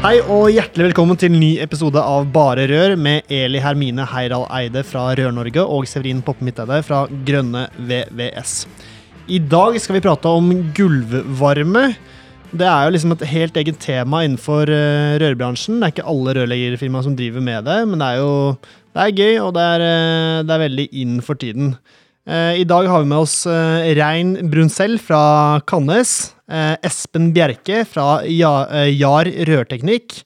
[0.00, 4.46] Hei og hjertelig velkommen til en ny episode av Bare Rør med Eli Hermine Heiral
[4.56, 8.54] Eide fra Rør-Norge og Severin Poppe Midteide fra Grønne VVS.
[9.28, 11.84] I dag skal vi prate om gulvvarme.
[12.48, 15.76] Det er jo liksom et helt eget tema innenfor uh, rørbransjen.
[15.76, 18.34] Det er ikke alle rørleggerfirmaer som driver med det, men det er jo
[18.96, 21.74] det er gøy, og det er, uh, det er veldig in for tiden.
[22.24, 23.42] Uh, I dag har vi med oss
[24.00, 26.32] Rein Brunsell fra Kannes.
[26.50, 30.20] Eh, Espen Bjerke fra eh, Jar Rørteknikk.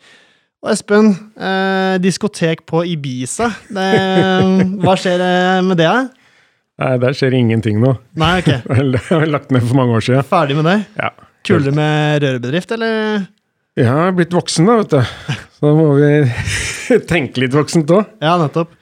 [0.64, 3.50] Og Espen, eh, diskotek på Ibiza.
[3.68, 3.88] Det,
[4.80, 5.24] hva skjer
[5.66, 5.90] med det?
[6.80, 7.92] Nei, Der skjer ingenting nå.
[8.18, 8.50] Nei, ok.
[8.94, 10.26] Det jeg lagt ned for mange år siden.
[10.30, 10.78] Ferdig med det?
[10.98, 11.12] Ja.
[11.44, 13.26] Kulere med rørbedrift, eller?
[13.76, 15.36] Ja, jeg er blitt voksen, da, vet du.
[15.58, 16.08] Så da må vi
[17.12, 18.08] tenke litt voksent òg.
[18.24, 18.72] Ja, nettopp.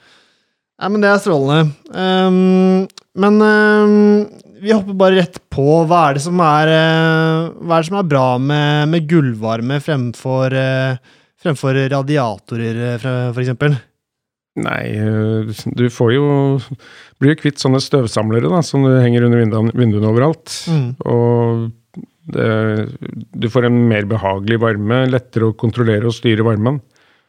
[0.79, 1.73] Nei, men det er strålende.
[1.91, 2.87] Um,
[3.19, 4.25] men um,
[4.63, 5.65] vi hopper bare rett på.
[5.89, 11.17] Hva er det som er, er, det som er bra med, med gulvvarme fremfor, uh,
[11.43, 13.81] fremfor radiatorer, f.eks.?
[14.63, 14.83] Nei,
[15.73, 16.25] du får jo
[17.17, 20.53] Blir jo kvitt sånne støvsamlere da, som du henger under vinduene, vinduene overalt.
[20.69, 20.89] Mm.
[21.09, 22.03] Og
[22.33, 22.49] det,
[23.33, 26.81] du får en mer behagelig varme, lettere å kontrollere og styre varmen.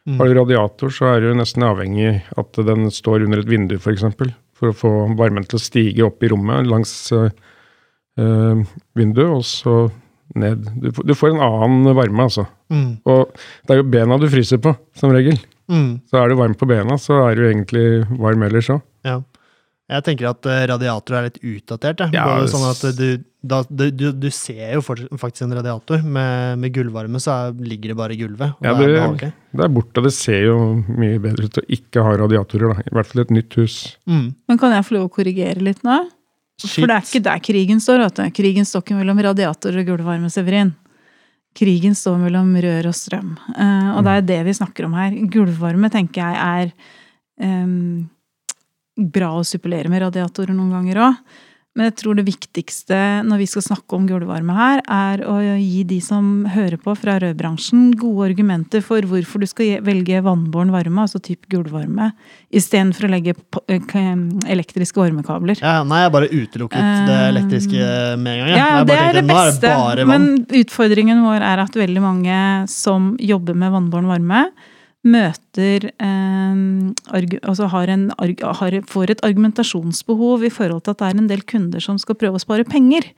[0.05, 0.19] Mm.
[0.19, 4.05] Har du radiator, så er du nesten avhengig at den står under et vindu, f.eks
[4.55, 7.29] for å få varmen til å stige opp i rommet langs uh,
[8.95, 9.77] vinduet, og så
[10.39, 10.65] ned.
[10.81, 12.47] Du, du, får en annen varme, altså.
[12.73, 12.97] Mm.
[13.11, 13.35] Og
[13.67, 15.39] det er jo bena du fryser på, som regel.
[15.71, 16.05] Mm.
[16.11, 17.87] Så er du varm på bena, så er du egentlig
[18.21, 18.83] varm ellers òg.
[19.07, 19.21] Ja.
[19.85, 22.01] Jeg tenker at radiatorer er litt utdatert.
[22.15, 23.09] Ja, sånn at du,
[23.45, 26.01] da, du, du, ser jo faktisk en radiator.
[26.01, 28.55] Med, med gullvarme så er, ligger det bare i gulvet.
[28.65, 30.01] ja, det, er det er borte.
[30.07, 30.57] Det ser jo
[30.89, 32.73] mye bedre ut å ikke ha radiatorer.
[32.73, 32.87] Da.
[32.89, 33.77] I hvert fall et nytt hus.
[34.09, 34.31] Mm.
[34.49, 36.01] Men kan jeg få lov å korrigere litt nå?
[36.63, 36.79] Shit.
[36.79, 38.07] For det er ikke der krigen står.
[38.07, 38.25] Vet du.
[38.41, 40.73] Krigen står ikke mellom radiator og gulvvarme, Severin.
[41.55, 43.37] Krigen står mellom rør og strøm.
[43.53, 45.13] Uh, og det er det vi snakker om her.
[45.31, 46.73] Gulvvarme tenker jeg er
[47.45, 48.07] um,
[48.95, 51.43] bra å suppellere med radiatorer noen ganger òg.
[51.75, 52.97] Men jeg tror det viktigste
[53.27, 57.17] når vi skal snakke om gulvvarme her, er å gi de som hører på fra
[57.19, 62.13] rødbransjen, gode argumenter for hvorfor du skal velge vannbåren varme, altså type gulvvarme,
[62.55, 64.15] istedenfor å legge eh,
[64.55, 65.59] elektriske varmekabler.
[65.59, 67.89] Ja, nei, jeg bare utelukket det elektriske
[68.23, 68.55] med en gang.
[68.55, 69.75] Ja, det er det beste.
[70.07, 70.31] Men
[70.63, 72.39] utfordringen vår er at veldig mange
[72.71, 74.45] som jobber med vannbåren varme,
[75.05, 76.61] møter eh,
[77.45, 81.43] Altså har en, har, får et argumentasjonsbehov i forhold til at det er en del
[81.49, 83.11] kunder som skal prøve å spare penger.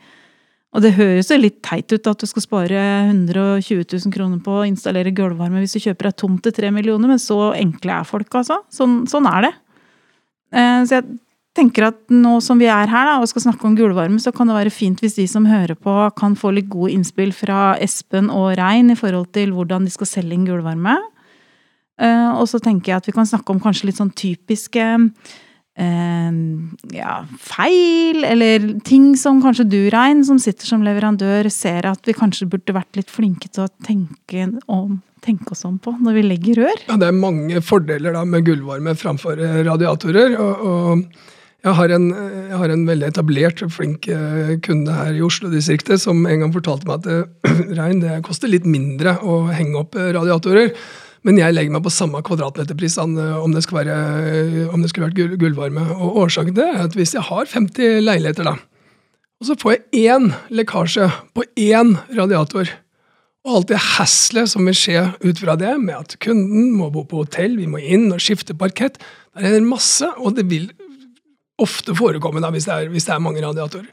[0.77, 4.59] Og det høres jo litt teit ut at du skal spare 120 000 kroner på
[4.59, 8.09] å installere gulvvarme hvis du kjøper deg tomt til 3 millioner, men så enkle er
[8.09, 8.61] folk, altså.
[8.73, 9.55] Sånn, sånn er det.
[10.53, 11.09] Eh, så jeg
[11.57, 14.51] tenker at nå som vi er her da, og skal snakke om gulvvarme, så kan
[14.51, 18.29] det være fint hvis de som hører på, kan få litt gode innspill fra Espen
[18.33, 20.99] og Rein i forhold til hvordan de skal selge inn gulvvarme.
[21.97, 26.33] Uh, og så tenker jeg at vi kan snakke om kanskje litt sånn typiske uh,
[26.93, 32.17] ja, feil, eller ting som kanskje du, Rein, som sitter som leverandør, ser at vi
[32.17, 36.27] kanskje burde vært litt flinke til å tenke, om, tenke oss om på når vi
[36.27, 36.83] legger rør.
[36.91, 40.37] Ja, Det er mange fordeler da med gullvarme framfor eh, radiatorer.
[40.37, 41.25] og, og
[41.67, 44.05] jeg har, en, jeg har, en, veldig etablert, flink
[44.63, 49.17] kunde her i Oslo-distriktet som en gang fortalte meg at Rein, det koster litt mindre
[49.25, 50.71] å henge opp radiatorer.
[51.27, 53.17] Men jeg legger meg på samme kvadratmeterpris om
[53.51, 55.83] det skulle være, om det skulle vært gullvarme.
[55.99, 58.55] Og årsaken til det er at hvis jeg har 50 leiligheter, da,
[59.37, 62.71] og så får jeg én lekkasje på én radiator,
[63.47, 67.05] og alt det haslet som vil skje ut fra det, med at kunden må bo
[67.07, 68.97] på hotell, vi må inn og skifte parkett,
[69.37, 70.71] det er en masse, og det vil
[71.63, 73.91] ofte forekomme da, hvis det er, hvis det er mange radiatorer.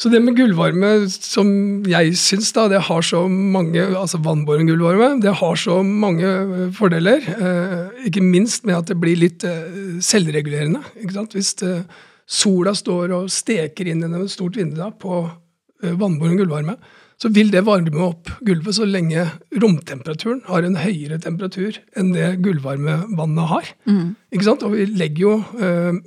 [0.00, 1.48] Så det med gullvarme, som
[1.84, 6.70] jeg syns da, det har så mange altså vannbåren gullvarme, det har så mange eh,
[6.72, 7.26] fordeler.
[7.34, 10.80] Eh, ikke minst med at det blir litt eh, selvregulerende.
[11.02, 11.36] ikke sant?
[11.36, 11.82] Hvis eh,
[12.24, 16.78] sola står og steker inn gjennom et stort vindu på eh, vannbåren gullvarme,
[17.20, 22.38] så vil det varme opp gulvet så lenge romtemperaturen har en høyere temperatur enn det
[22.40, 23.68] gullvarmevannet har.
[23.84, 24.14] Mm.
[24.32, 24.64] Ikke sant?
[24.64, 26.00] Og vi legger jo eh,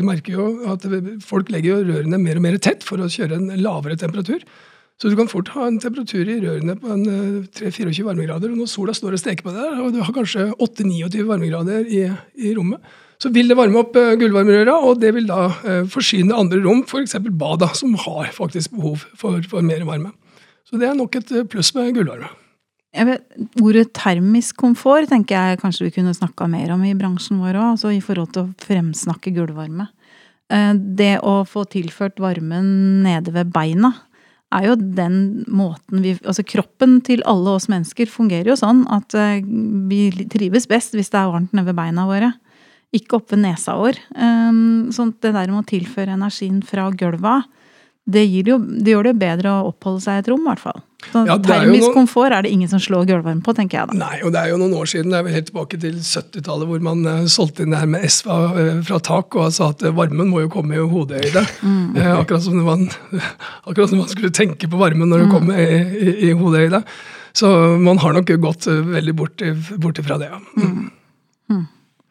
[0.00, 0.86] Du merker jo at
[1.26, 4.44] folk legger jo rørene mer og mer tett for å kjøre en lavere temperatur.
[5.00, 6.96] Så du kan fort ha en temperatur i rørene på
[7.56, 8.52] 3-24 eh, varmegrader.
[8.52, 12.02] og Når sola står og steker på det, og du har kanskje 8-29 varmegrader i,
[12.36, 12.84] i, rommet,
[13.20, 16.84] så vil det varme opp uh, gulvvarmerøra, og det vil da eh, forsyne andre rom,
[16.88, 17.16] f.eks.
[17.36, 20.12] bada, som har faktisk behov for, for mer varme.
[20.68, 22.32] Så det er nok et pluss med gulvvarme.
[22.90, 23.22] Vet,
[23.62, 27.66] ordet termisk komfort tenker jeg kanskje vi kunne snakka mer om i bransjen vår òg,
[27.76, 29.86] altså i forhold til å fremsnakke gulvvarme.
[30.50, 33.92] Eh, det å få tilført varmen nede ved beina
[34.50, 39.14] er jo den måten vi Altså kroppen til alle oss mennesker fungerer jo sånn at
[39.14, 39.46] eh,
[39.86, 42.32] vi trives best hvis det er varmt nede ved beina våre.
[42.90, 44.02] Ikke oppe nesa vår.
[44.18, 44.60] Eh,
[44.96, 47.38] sånn det der med å tilføre energien fra gulva
[48.08, 50.80] det, jo, det, gjør det bedre å oppholde seg i et rom, i hvert fall.
[51.10, 51.94] Så ja, termisk noen...
[51.94, 53.96] komfort er det ingen som slår gulvvarme på, tenker jeg da.
[54.00, 56.68] Nei, og det er jo noen år siden, det er vel helt tilbake til 70-tallet,
[56.70, 58.58] hvor man uh, solgte inn det her med SV uh,
[58.88, 61.44] fra tak og sa at uh, varmen må jo komme i hodehøyde.
[61.64, 62.00] Mm.
[62.16, 62.88] akkurat, som man,
[63.68, 65.34] akkurat som man skulle tenke på varmen når det mm.
[65.36, 65.68] kom i,
[66.00, 66.82] i, i hodehøyde.
[67.36, 67.48] Så
[67.78, 69.44] man har nok gått veldig bort,
[69.78, 70.40] bort ifra det, ja.
[70.58, 70.90] Mm.
[71.52, 71.66] mm.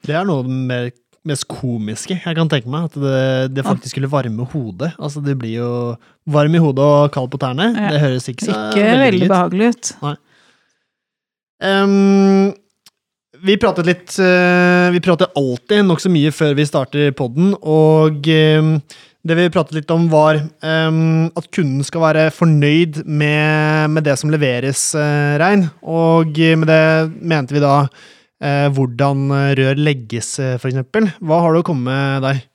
[0.08, 0.94] Det er noe med
[1.30, 2.90] mest komiske jeg kan tenke meg.
[2.90, 4.94] At det, det faktisk skulle varme hodet.
[4.98, 5.74] Altså Det blir jo
[6.30, 7.72] varm i hodet og kald på tærne.
[7.76, 7.94] Ja.
[7.94, 9.94] Det høres ikke så ikke veldig, veldig behagelig ut.
[10.06, 10.16] Nei.
[11.60, 12.54] Um,
[13.44, 18.78] vi pratet litt uh, Vi prater alltid nokså mye før vi starter poden, og um,
[19.28, 24.16] det vi pratet litt om, var um, at kunden skal være fornøyd med, med det
[24.20, 25.68] som leveres, uh, Rein.
[25.84, 26.86] Og med det
[27.20, 28.08] mente vi da eh,
[28.40, 30.80] hvordan eh, rør legges, eh, f.eks.
[31.20, 32.46] Hva har du å komme med der?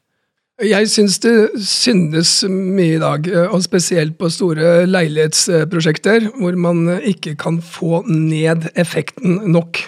[0.65, 1.35] Jeg syns det
[1.67, 8.05] syndes mye i dag, eh, og spesielt på store leilighetsprosjekter, hvor man ikke kan få
[8.09, 9.83] ned effekten nok.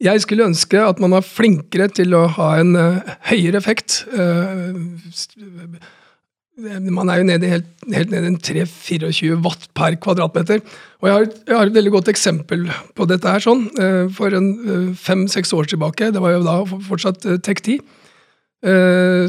[0.00, 2.72] Jeg skulle ønske at man var flinkere til å ha en
[3.28, 4.00] høyere effekt
[6.92, 10.62] man er jo nede helt, helt nede i 3-24 watt per kvadratmeter.
[11.00, 12.66] Og jeg har, jeg har, et veldig godt eksempel
[12.96, 13.42] på dette her.
[13.44, 13.66] sånn.
[13.80, 16.56] Eh, for en eh, fem-seks år tilbake, det var jo da
[16.88, 17.80] fortsatt eh, Tek10,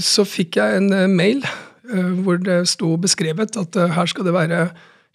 [0.03, 1.37] så fikk jeg en mail
[2.19, 4.65] hvor det sto beskrevet at her skal det være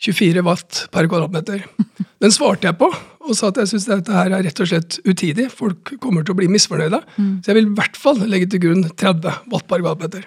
[0.00, 1.66] 24 watt per kvadratmeter.
[2.24, 2.88] Den svarte jeg på
[3.26, 5.50] og sa at jeg syns dette her er rett og slett utidig.
[5.52, 7.02] Folk kommer til å bli misfornøyde.
[7.18, 7.34] Mm.
[7.42, 10.24] Så jeg vil i hvert fall legge til grunn 30 watt per kvadratmeter.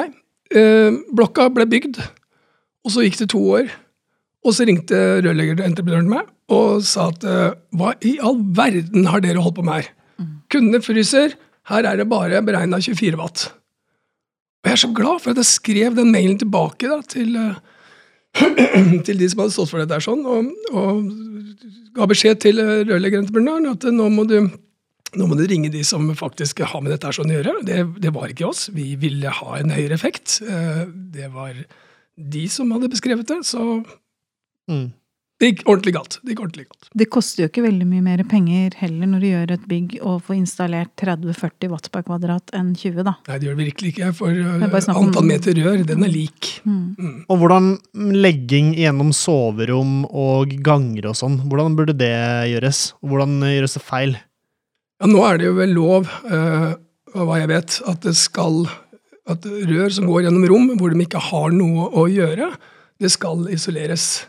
[0.00, 0.08] Nei,
[0.52, 1.98] Eh, blokka ble bygd,
[2.84, 3.72] og så gikk det to år.
[4.42, 9.42] Og så ringte rørleggerentreprenøren meg og sa at eh, hva i all verden har dere
[9.42, 9.90] holdt på med her?
[10.18, 10.32] Mm.
[10.52, 11.36] Kundene fryser,
[11.70, 13.44] her er det bare beregna 24 watt.
[14.62, 18.98] Og jeg er så glad for at jeg skrev den mailen tilbake da, til, eh,
[19.06, 23.88] til de som hadde stått for dette, sånn, og, og ga beskjed til rørleggerentreprenøren at
[23.94, 24.38] nå må du
[25.18, 27.58] nå må du ringe de som faktisk har med dette sånn å gjøre.
[27.68, 28.68] Det, det, var ikke oss.
[28.72, 30.40] Vi ville ha en høyere effekt.
[30.46, 31.52] Eh, det var
[32.16, 33.82] de som hadde beskrevet det, så
[34.70, 34.90] mm.
[35.42, 36.16] Det gikk ordentlig galt.
[36.22, 36.88] Det gikk ordentlig galt.
[37.00, 40.20] Det koster jo ikke veldig mye mer penger heller når du gjør et bygg og
[40.22, 43.16] får installert 30-40 watt per kvadrat enn 20, da.
[43.26, 44.10] Nei, det gjør det virkelig ikke.
[44.20, 46.52] For uh, antall meter rør, den er lik.
[46.62, 46.84] Mm.
[46.94, 47.16] Mm.
[47.26, 47.72] Og hvordan
[48.22, 52.14] legging gjennom soverom og ganger og sånn, hvordan burde det
[52.52, 52.92] gjøres?
[53.02, 54.14] Hvordan gjøres det feil?
[55.02, 56.72] Ja, nå er det jo vel lov, uh,
[57.10, 58.62] hva jeg vet, at det skal
[59.26, 62.52] at rør som går gjennom rom hvor de ikke har noe å gjøre,
[63.02, 64.28] det skal isoleres.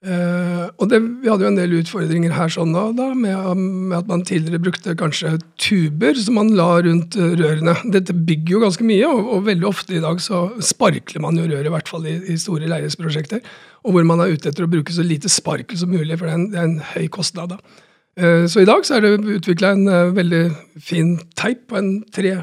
[0.00, 3.98] Uh, og det, Vi hadde jo en del utfordringer her sånn da, da med, med,
[3.98, 7.76] at man tidligere brukte kanskje tuber som man la rundt rørene.
[7.92, 11.44] Dette bygger jo ganske mye, og, og veldig ofte i dag så sparkler man jo
[11.44, 13.44] røret, i hvert fall i, i store leilighetsprosjekter.
[13.84, 16.32] Og hvor man er ute etter å bruke så lite sparkel som mulig, for det
[16.32, 17.52] er en, det er en høy kostnad.
[17.52, 17.89] da.
[18.20, 20.42] Eh, så i dag så er det utvikla en eh, veldig
[20.84, 22.42] fin teip på en 3-4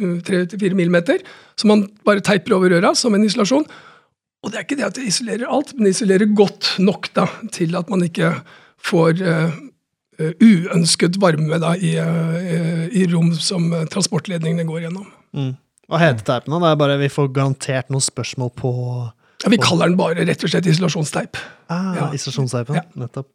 [0.00, 1.20] mm, millimeter,
[1.58, 3.66] som man bare teiper over røra som en isolasjon.
[4.42, 7.28] Og det er ikke det at det isolerer alt, men det isolerer godt nok da,
[7.54, 8.32] til at man ikke
[8.82, 9.52] får uh,
[10.18, 15.06] uønsket varme da, i, uh, i, rom som transportledningene går gjennom.
[15.38, 15.52] Mm.
[15.86, 16.56] Hva heter teipen?
[16.58, 18.72] Det er bare Vi får garantert noen spørsmål på
[19.44, 21.38] ja, Vi kaller den bare rett og slett isolasjonsteip.
[21.70, 22.10] Ah, ja.
[22.18, 22.84] Isolasjonsteipen, ja.
[22.98, 23.30] nettopp.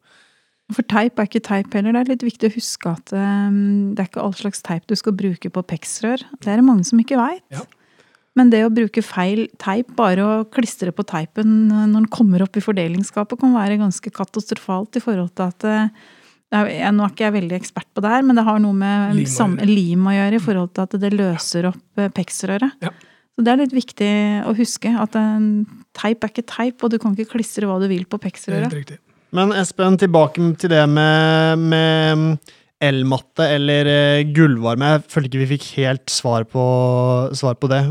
[0.74, 1.94] For teip er ikke teip heller.
[1.96, 4.94] Det er litt viktig å huske at um, det er ikke all slags teip du
[4.98, 6.24] skal bruke på peksrør.
[6.42, 7.44] Det er det mange som ikke veit.
[7.54, 7.64] Ja.
[8.38, 12.58] Men det å bruke feil teip, bare å klistre på teipen når den kommer opp
[12.58, 17.26] i fordelingsskapet, kan være ganske katastrofalt i forhold til at jeg, er, Nå er ikke
[17.26, 20.38] jeg veldig ekspert på det her, men det har noe med lim, lim å gjøre
[20.38, 22.78] i forhold til at det løser opp eh, peksrøret.
[22.84, 22.92] Ja.
[23.36, 24.12] Så det er litt viktig
[24.48, 25.50] å huske at en
[25.96, 28.96] teip er ikke teip, og du kan ikke klistre hva du vil på peksrøret.
[29.36, 32.54] Men Espen, tilbake til det med, med
[32.84, 34.92] elmatte eller uh, gulvvarme.
[34.94, 36.64] Jeg følte ikke vi fikk helt svar på,
[37.36, 37.82] svar på det.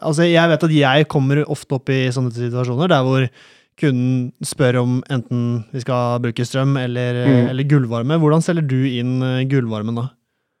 [0.00, 3.28] Altså, jeg vet at jeg kommer ofte opp i sånne situasjoner der hvor
[3.76, 7.48] kunden spør om enten vi skal bruke strøm eller, mm.
[7.52, 8.20] eller gulvvarme.
[8.20, 10.08] Hvordan selger du inn uh, gulvvarmen da?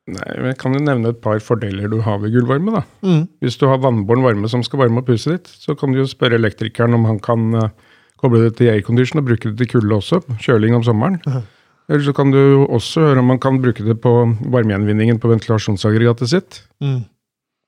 [0.06, 2.78] Nei, men Jeg kan jo nevne et par fordeler du har ved gulvvarme.
[2.78, 2.84] da.
[3.02, 3.24] Mm.
[3.42, 6.08] Hvis du har vannbåren varme som skal varme opp huset ditt, så kan du jo
[6.08, 7.85] spørre elektrikeren om han kan uh,
[8.20, 10.22] koble det til aircondition og bruke det til kulde også.
[10.42, 11.20] Kjøling om sommeren.
[11.26, 11.44] Uh -huh.
[11.88, 16.28] Eller så kan du også høre om man kan bruke det på varmegjenvinningen på ventilasjonsaggregatet
[16.28, 16.62] sitt.
[16.82, 17.04] Mm.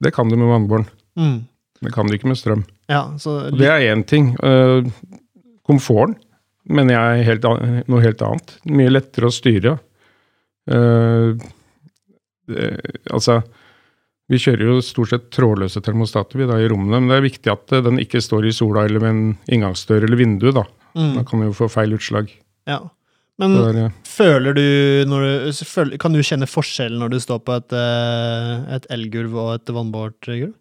[0.03, 0.89] Det kan du med vannbåren.
[1.17, 1.47] Mm.
[1.81, 2.65] Det kan du ikke med strøm.
[2.91, 3.51] Ja, så...
[3.51, 4.33] Det er én ting.
[4.43, 4.83] Uh,
[5.67, 6.17] komforten
[6.69, 7.47] mener jeg er helt,
[7.89, 8.57] noe helt annet.
[8.67, 9.77] Mye lettere å styre.
[10.69, 11.39] Uh,
[13.15, 13.43] altså
[14.29, 17.53] vi kjører jo stort sett trådløse termostater vi da i rommene, men det er viktig
[17.53, 19.25] at den ikke står i sola eller med en
[19.57, 20.51] inngangsdør eller vindu.
[20.53, 21.15] Da mm.
[21.17, 22.31] Da kan vi jo få feil utslag.
[22.69, 22.83] Ja.
[23.39, 23.91] Men der, ja.
[24.03, 24.65] føler du,
[25.07, 29.53] du føler, Kan du kjenne forskjell når du står på et, eh, et elgulv og
[29.55, 30.57] et vannbåret gulv?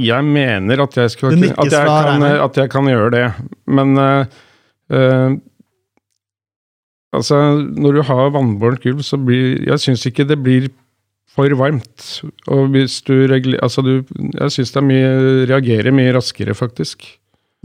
[0.00, 3.28] Jeg mener at jeg, skal, at jeg, kan, at jeg kan, gjøre det,
[3.72, 4.26] men uh,
[4.92, 5.36] uh,
[7.16, 10.66] Altså, når du har vannbårent gulv, så blir Jeg syns ikke det blir
[11.36, 12.06] for varmt.
[12.52, 15.10] Og hvis du regler Altså, du Jeg syns det er mye
[15.50, 17.06] Reagerer mye raskere, faktisk.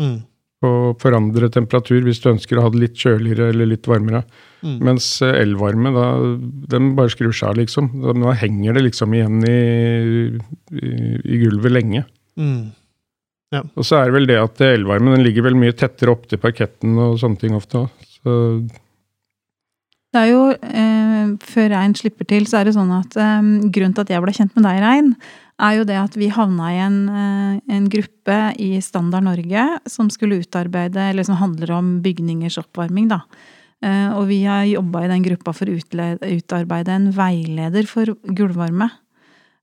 [0.01, 0.21] Mm.
[0.65, 4.21] å forandre temperatur hvis du ønsker å ha det litt kjøligere eller litt varmere.
[4.61, 4.75] Mm.
[4.85, 6.05] Mens eh, elvarme, da
[6.69, 7.89] Den bare skrur seg av, liksom.
[8.03, 9.57] Da, da, henger det liksom igjen i,
[10.77, 12.03] i, i gulvet lenge.
[12.37, 12.69] Mm.
[13.51, 13.63] Ja.
[13.73, 16.93] Og så er det vel det at elvarmen den ligger vel mye tettere opptil parketten
[17.07, 18.07] og sånne ting ofte òg.
[18.21, 18.37] Så
[20.11, 21.00] det er jo, eh,
[21.43, 23.39] Før Rein slipper til, så er det sånn at eh,
[23.73, 25.13] grunnen til at jeg ble kjent med deg, Rein,
[25.61, 30.09] er jo det at vi havna i en, eh, en, gruppe i Standard Norge som
[30.13, 33.09] skulle utarbeide, eller som handler om bygningers oppvarming.
[33.11, 33.21] da.
[33.81, 38.91] Eh, og vi har jobba i den gruppa for å utarbeide en veileder for gulvvarme.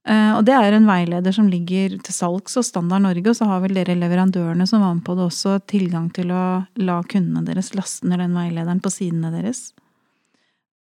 [0.08, 3.60] Og det er en veileder som ligger til salgs hos Standard Norge, og så har
[3.60, 6.44] vel dere leverandørene som var med på det også, tilgang til å
[6.80, 9.66] la kundene deres laste ned den veilederen på sidene deres.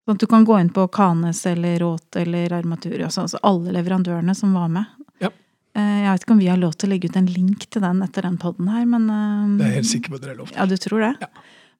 [0.08, 3.74] Sånn at du kan gå inn på Kanes eller Råt eller Armatur, altså, altså alle
[3.76, 4.88] leverandørene som var med.
[5.20, 5.28] Ja.
[5.76, 7.84] Eh, jeg vet ikke om vi har lov til å legge ut en link til
[7.84, 10.32] den etter den poden her, men eh, Det er jeg helt sikker på at dere
[10.32, 10.56] er lov til.
[10.56, 11.10] Ja, du tror det?
[11.26, 11.28] Ja.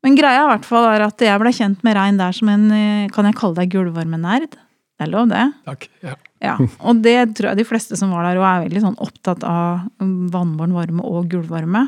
[0.05, 2.69] Men greia i hvert fall er at jeg ble kjent med Rein der som en
[2.69, 4.59] eh, Kan jeg kalle deg gulvvarmenerd?
[4.99, 5.47] Det er lov, det.
[5.65, 6.15] Takk, ja.
[6.45, 6.55] ja.
[6.85, 9.87] Og det tror jeg de fleste som var der, og er veldig sånn opptatt av
[10.35, 11.87] vannbåren varme og gulvvarme.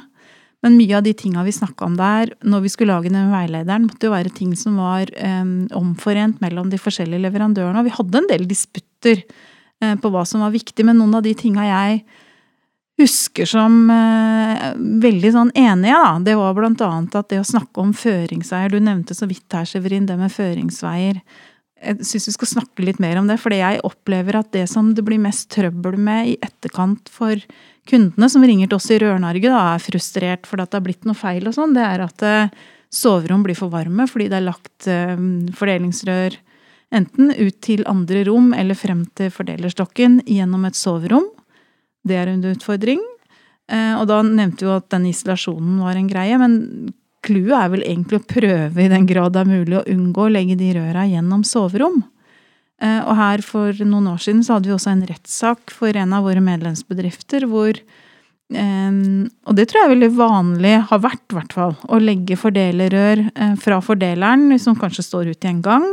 [0.65, 3.87] Men mye av de tinga vi snakka om der, når vi skulle lage den veilederen,
[3.89, 7.81] måtte jo være ting som var um, omforent mellom de forskjellige leverandørene.
[7.81, 11.25] Og vi hadde en del disputter uh, på hva som var viktig, men noen av
[11.25, 12.03] de tinga jeg
[13.01, 17.81] husker som uh, veldig sånn enige, da, det var blant annet at det å snakke
[17.81, 21.23] om føringsveier Du nevnte så vidt her, Severin, det med føringsveier.
[21.81, 24.91] Jeg syns vi skal snakke litt mer om det, fordi jeg opplever at det som
[24.97, 27.41] det blir mest trøbbel med i etterkant for
[27.89, 31.49] kundene som ringer til oss i Rør-Norge, er frustrert fordi det har blitt noe feil
[31.49, 32.53] og sånn, det er at eh,
[32.93, 35.17] soverom blir for varme fordi det er lagt eh,
[35.57, 36.37] fordelingsrør
[37.01, 41.29] enten ut til andre rom eller frem til fordelerstokken gjennom et soverom.
[42.07, 43.03] Det er en utfordring.
[43.71, 46.57] Eh, og da nevnte vi at den isolasjonen var en greie, men
[47.27, 50.33] clouet er vel egentlig å prøve i den grad det er mulig å unngå å
[50.33, 52.03] legge de røra gjennom soverom.
[52.81, 56.15] Eh, og her for noen år siden så hadde vi også en rettssak for en
[56.17, 61.39] av våre medlemsbedrifter hvor eh, og det tror jeg er veldig vanlig, har vært i
[61.39, 65.87] hvert fall, å legge fordelerrør eh, fra fordeleren, som kanskje står ute i en gang,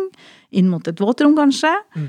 [0.55, 1.73] inn mot et våtrom kanskje.
[1.97, 2.07] Mm.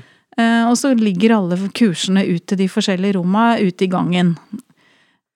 [0.69, 4.29] Og så ligger alle kursene ut til de forskjellige romma ute i gangen.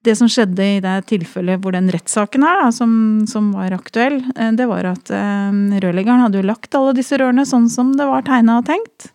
[0.04, 2.94] Det som skjedde i det tilfellet hvor den rettssaken er, da, som,
[3.30, 4.18] som, var aktuell,
[4.58, 8.58] det var at rørleggeren hadde jo lagt alle disse rørene sånn som det var tegna
[8.60, 9.14] og tenkt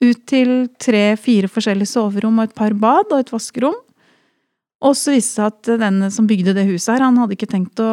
[0.00, 3.76] ut til tre-fire forskjellige soverom og et par bad og et vaskerom.
[4.80, 7.50] Og så viste det seg at den som bygde det huset her, han hadde ikke
[7.52, 7.90] tenkt å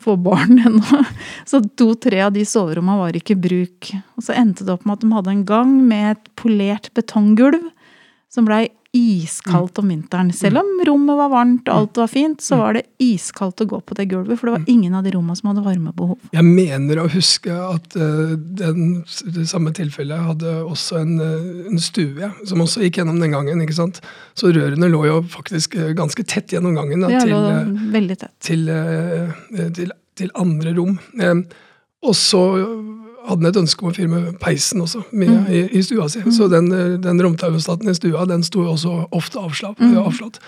[0.00, 1.04] få barn ennå.
[1.48, 3.92] Så to-tre av de soverommene var ikke i bruk.
[4.18, 7.70] Og så endte det opp med at de hadde en gang med et polert betonggulv
[8.30, 10.32] som blei iskaldt om vinteren.
[10.34, 13.78] Selv om rommet var varmt og alt var fint, så var det iskaldt å gå
[13.86, 16.16] på det gulvet, for det var ingen av de rommene som hadde varmebehov.
[16.34, 19.04] Jeg mener å huske at uh, den,
[19.36, 23.62] det samme tilfellet hadde også en, uh, en, stue, som også gikk gjennom den gangen.
[23.62, 24.02] ikke sant?
[24.34, 27.36] Så rørene lå jo faktisk uh, ganske tett gjennom gangen da, til,
[27.94, 28.36] veldig tett.
[28.42, 28.66] Til,
[29.76, 30.98] til, til, andre rom.
[32.02, 32.42] og så
[33.28, 35.52] hadde han et ønske om å fyre med peisen også med, mm.
[35.52, 36.22] i, i, stua si.
[36.24, 36.32] Mm.
[36.36, 36.70] Så den,
[37.04, 39.98] den romtermostaten i stua den sto også ofte avslapp, mm.
[40.04, 40.40] avslått.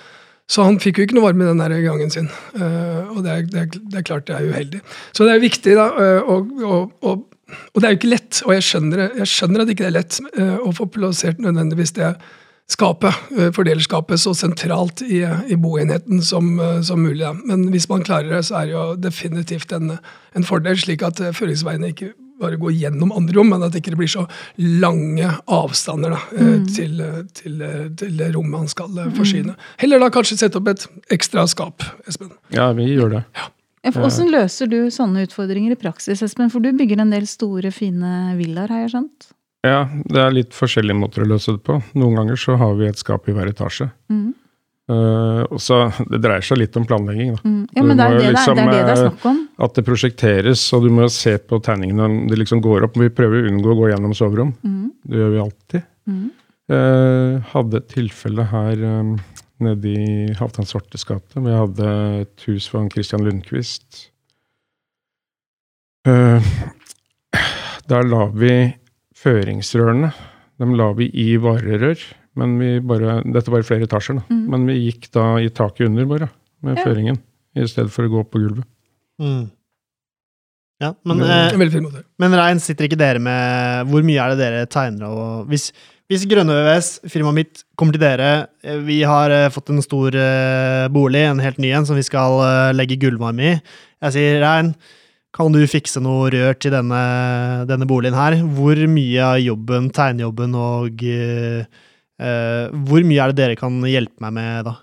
[0.50, 2.28] Så han fikk jo ikke noe varme den der gangen sin.
[2.56, 4.80] Uh, og det er, det, er, det er, klart det er uheldig.
[5.16, 5.86] Så det er viktig da,
[6.26, 7.20] og, og å
[7.52, 9.98] og det er jo ikke lett, og jeg skjønner, jeg skjønner at ikke det er
[9.98, 12.14] lett uh, å få plassert nødvendigvis det
[12.72, 17.28] skapet, uh, fordelerskapet så sentralt i, i boenheten som, uh, som mulig.
[17.44, 19.98] Men hvis man klarer det, så er det jo definitivt en,
[20.32, 23.98] en fordel, slik at føringsveiene ikke bare gå gjennom andre rom, men at det ikke
[24.00, 24.26] blir så
[24.58, 26.68] lange avstander da, mm.
[26.74, 27.02] til,
[27.38, 27.64] til,
[27.98, 29.56] til, det rommet han skal forsyne.
[29.82, 32.32] Heller da kanskje sette opp et ekstra skap, Espen.
[32.54, 33.26] Ja, vi gjør det.
[33.38, 33.50] Ja.
[33.90, 36.50] Hvordan løser du sånne utfordringer i praksis, Espen?
[36.52, 39.32] For du bygger en del store, fine villaer, har jeg skjønt?
[39.66, 41.78] Ja, det er litt forskjellige måter å løse det på.
[41.98, 43.88] Noen ganger så har vi et skap i hver etasje.
[44.10, 44.32] Mm.
[44.90, 47.36] Uh, og så, Det dreier seg litt om planlegging.
[47.36, 47.42] Da.
[47.46, 47.60] Mm.
[47.70, 49.38] Ja, men det er det, liksom, det er det, det er eh, snakk om.
[49.62, 52.96] At det prosjekteres, og du må se på tegningene om det liksom går opp.
[52.98, 54.56] Vi prøver å unngå å gå gjennom soverom.
[54.66, 54.88] Mm.
[55.06, 55.84] Det gjør vi alltid.
[56.72, 59.12] Uh, hadde et tilfelle her um,
[59.62, 61.38] nede i Halvdan Svartes gate.
[61.38, 61.92] Vi hadde
[62.22, 64.08] et hus for Christian Lundqvist.
[66.08, 66.50] Eh,
[67.90, 68.54] der la vi
[69.22, 70.12] føringsrørene.
[70.62, 72.02] Dem la vi i varerør.
[72.38, 74.26] Men vi bare, dette var i flere etasjer, da.
[74.32, 74.44] Mm.
[74.54, 76.30] Men vi gikk da i taket under, bare,
[76.64, 76.86] med ja.
[76.86, 77.18] føringen.
[77.52, 78.68] I stedet for å gå opp på gulvet.
[79.22, 79.42] Mm.
[80.82, 81.54] Ja, men, eh,
[82.18, 85.68] men Rein, sitter ikke dere med Hvor mye er det dere tegner og Hvis,
[86.10, 88.30] hvis Grønne VVS, firmaet mitt, kommer til dere
[88.66, 92.06] eh, Vi har eh, fått en stor eh, bolig, en helt ny en, som vi
[92.06, 93.54] skal eh, legge gulvvarme i.
[94.02, 94.74] Jeg sier, Rein,
[95.32, 97.02] kan du fikse noe rør til denne,
[97.70, 98.40] denne boligen her?
[98.56, 101.04] Hvor mye av jobben, tegnejobben og
[102.18, 104.74] Hvor mye er det dere kan hjelpe meg med da?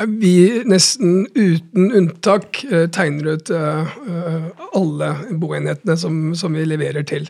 [0.00, 2.62] Vi nesten uten unntak
[2.96, 7.26] tegner ut alle boenhetene som, som vi leverer til.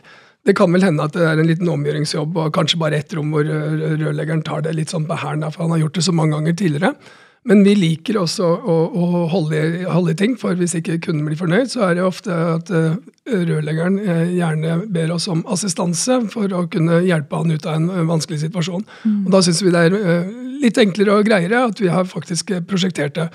[0.47, 3.35] Det kan vel hende at det er en liten omgjøringsjobb og kanskje bare ett rom
[3.35, 6.35] hvor rørleggeren tar det litt sånn på hælen, for han har gjort det så mange
[6.37, 6.95] ganger tidligere.
[7.43, 11.67] Men vi liker også å, å holde, i, ting, for hvis ikke kunden blir fornøyd,
[11.73, 12.71] så er det ofte at
[13.27, 13.99] rørleggeren
[14.31, 18.87] gjerne ber oss om assistanse for å kunne hjelpe han ut av en vanskelig situasjon.
[19.03, 19.19] Mm.
[19.25, 19.97] Og Da syns vi det er
[20.63, 23.29] litt enklere og greiere at vi har faktisk prosjektert det.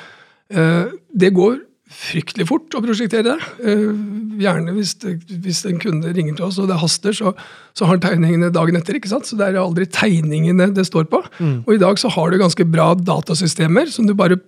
[1.12, 1.58] det går
[1.88, 3.37] fryktelig fort å prosjektere det.
[3.64, 3.92] Uh,
[4.38, 4.94] gjerne hvis,
[5.42, 7.33] hvis, en kunde ringer til oss og det haster, så,
[7.76, 8.98] så har tegningene dagen etter.
[8.98, 9.29] ikke sant?
[9.29, 11.22] Så det er aldri tegningene det står på.
[11.40, 11.57] Mm.
[11.64, 14.40] Og i dag så har du ganske bra datasystemer som du bare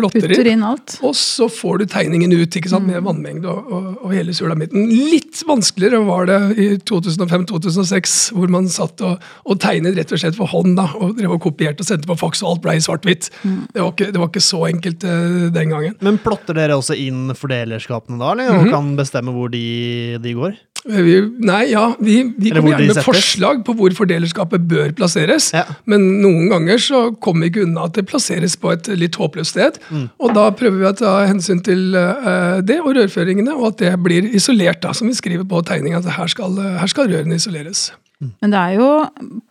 [0.00, 0.96] plotter inn, alt.
[1.06, 3.06] og så får du tegningen ut ikke sant, med mm.
[3.06, 4.88] vannmengde og, og, og hele sulamitten.
[5.10, 10.38] Litt vanskeligere var det i 2005-2006, hvor man satt og, og, tegnet rett og slett
[10.38, 10.76] for hånd.
[10.78, 13.30] da, og drev og kopierte og sendte på faks, og alt ble i svart-hvitt.
[13.42, 13.60] Mm.
[13.74, 15.96] Det, det, var ikke så enkelt uh, den gangen.
[16.04, 18.50] Men plotter dere også inn fordelerskapene da, eller?
[18.50, 18.74] og mm -hmm.
[18.74, 20.56] kan bestemme hvor de, de går?
[20.84, 21.14] Vi,
[21.44, 25.50] nei, ja, vi, vi kommer gjerne med forslag på hvor fordelerskapet bør plasseres.
[25.52, 25.66] Ja.
[25.90, 29.56] Men noen ganger så kommer vi ikke unna at det plasseres på et litt håpløst
[29.56, 29.80] sted.
[29.92, 30.08] Mm.
[30.24, 33.94] Og da prøver vi å ta hensyn til uh, det og rørføringene, og at det
[34.00, 34.80] blir isolert.
[34.80, 37.90] da, Som vi skriver på tegninga, at her skal, her skal rørene isoleres.
[38.20, 38.34] Mm.
[38.40, 38.90] Men det er jo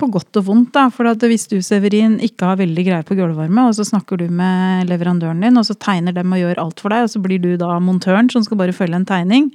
[0.01, 0.89] på godt og vondt, da.
[0.93, 4.89] For hvis du Severin, ikke har veldig greie på gulvvarme, og så snakker du med
[4.89, 7.53] leverandøren din, og så tegner dem og gjør alt for deg, og så blir du
[7.61, 9.51] da montøren som skal bare følge en tegning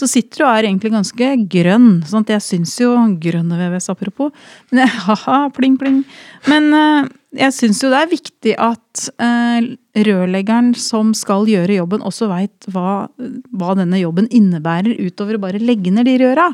[0.00, 1.88] så sitter du og er egentlig ganske grønn.
[2.08, 4.32] sånn at Jeg syns jo Grønne VVS, apropos.
[4.72, 6.02] Men, haha, pling, pling.
[6.48, 9.70] Men uh, jeg syns jo det er viktig at uh,
[10.08, 13.08] rørleggeren som skal gjøre jobben, også veit hva,
[13.52, 16.50] hva, denne jobben innebærer, utover å bare legge ned de røra.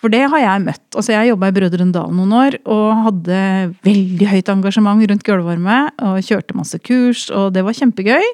[0.00, 0.86] For det har jeg møtt.
[0.96, 3.40] Altså Jeg jobba i Brødrene Dal noen år og hadde
[3.84, 5.80] veldig høyt engasjement rundt gulvvarme.
[6.08, 8.24] Og kjørte masse kurs, og det var kjempegøy.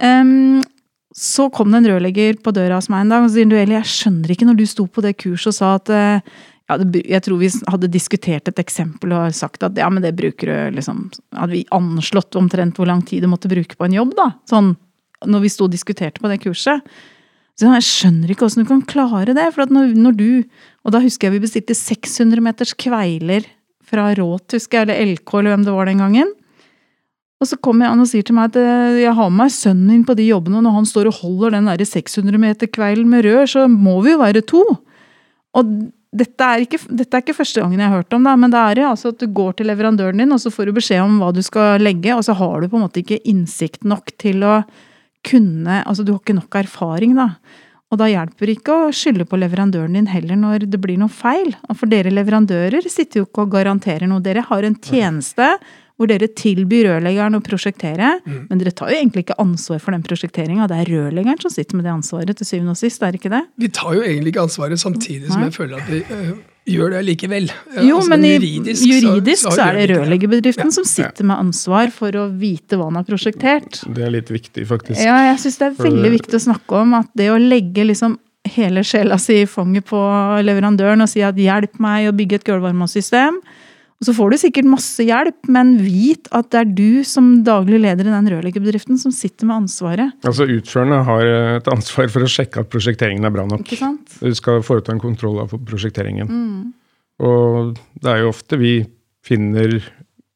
[0.00, 0.64] Um,
[1.16, 3.78] så kom det en rørlegger på døra hos meg en dag og sier du Eli,
[3.78, 6.34] jeg skjønner ikke når du sto på det kurset og sa at eh,
[6.66, 10.50] ja, jeg tror vi hadde diskutert et eksempel og sagt at ja, men det bruker
[10.50, 14.16] du liksom Hadde vi anslått omtrent hvor lang tid du måtte bruke på en jobb,
[14.18, 14.32] da?
[14.50, 14.74] Sånn
[15.24, 16.82] når vi sto og diskuterte på det kurset.
[17.56, 19.46] Så jeg skjønner ikke åssen du kan klare det.
[19.54, 20.28] For at når, når, du
[20.84, 23.46] Og da husker jeg vi bestilte 600 meters kveiler
[23.86, 26.34] fra Råt, husker jeg, eller LK, eller hvem det var den gangen.
[27.36, 29.90] Og så kommer han og sier til meg at eh, jeg har med meg sønnen
[29.90, 33.10] min på de jobbene, og når han står og holder den der 600 meter kveilen
[33.12, 34.62] med rør, så må vi jo være to.
[35.56, 35.76] Og
[36.16, 38.62] dette er, ikke, dette er ikke første gangen jeg har hørt om det, men det
[38.62, 41.20] er jo altså at du går til leverandøren din, og så får du beskjed om
[41.20, 44.44] hva du skal legge, og så har du på en måte ikke innsikt nok til
[44.46, 44.58] å
[45.26, 47.32] kunne Altså du har ikke nok erfaring, da.
[47.90, 51.10] Og da hjelper det ikke å skylde på leverandøren din heller når det blir noe
[51.10, 51.50] feil.
[51.72, 54.22] For dere leverandører sitter jo ikke og garanterer noe.
[54.22, 55.48] Dere har en tjeneste
[55.96, 58.40] hvor dere tilbyr rørleggeren å prosjektere, mm.
[58.50, 60.66] men dere tar jo egentlig ikke ansvar for den prosjekteringa.
[60.68, 63.32] Det er rørleggeren som sitter med det ansvaret til syvende og sist, er det ikke
[63.32, 63.46] det?
[63.64, 66.34] Vi tar jo egentlig ikke ansvaret, samtidig som jeg føler at vi øh,
[66.68, 67.48] gjør det likevel.
[67.78, 70.76] Jo, altså, men juridisk, juridisk så, så, så, er det rørleggerbedriften ja.
[70.76, 73.80] som sitter med ansvar for å vite hva han har prosjektert.
[73.86, 75.00] Det er litt viktig, faktisk.
[75.00, 78.18] Ja, jeg syns det er veldig viktig å snakke om at det å legge liksom
[78.46, 80.00] hele sjela si i fanget på
[80.46, 83.40] leverandøren og si at 'hjelp meg å bygge et gulvvarmesystem'.
[83.96, 87.78] Og så får du sikkert masse hjelp, men vit at det er du som daglig
[87.80, 90.12] leder i den rørleggerbedriften som sitter med ansvaret.
[90.28, 93.64] Altså Utførende har et ansvar for å sjekke at prosjekteringen er bra nok.
[93.64, 94.18] Ikke sant?
[94.20, 96.28] Du skal foreta en kontroll av prosjekteringen.
[96.28, 96.74] Mm.
[97.24, 98.74] Og det er jo ofte vi
[99.24, 99.78] finner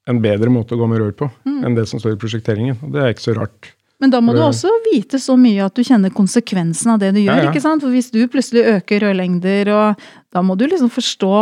[0.09, 1.61] en bedre måte å gå med rør på Mm.
[1.67, 2.79] enn det som står i prosjekteringen.
[2.83, 3.75] Og det er ikke så rart.
[4.01, 7.21] Men da må du også vite så mye at du kjenner konsekvensen av det du
[7.21, 7.37] gjør.
[7.37, 7.51] Ja, ja.
[7.53, 7.85] ikke sant?
[7.85, 11.33] For Hvis du plutselig øker rørlengder, og da må du liksom forstå